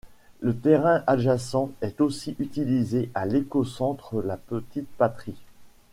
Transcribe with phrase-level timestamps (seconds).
[0.39, 5.37] Le terrain adjacent est aussi utilisé par l'Écocentre La Petite-Patrie.